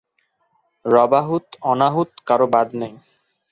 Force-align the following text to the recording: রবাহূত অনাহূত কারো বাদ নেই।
রবাহূত 0.85 1.45
অনাহূত 1.71 2.09
কারো 2.27 2.47
বাদ 2.53 2.67
নেই। 2.81 2.93